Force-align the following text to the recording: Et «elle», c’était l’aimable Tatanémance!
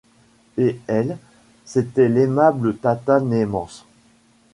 Et 0.57 0.79
«elle», 0.87 1.19
c’était 1.65 2.09
l’aimable 2.09 2.75
Tatanémance! 2.75 3.85